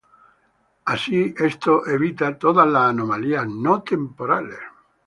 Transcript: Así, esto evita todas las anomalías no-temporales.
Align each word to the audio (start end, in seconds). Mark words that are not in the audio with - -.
Así, 0.93 1.35
esto 1.37 1.85
evita 1.85 2.35
todas 2.39 2.67
las 2.67 2.89
anomalías 2.89 3.47
no-temporales. 3.47 4.57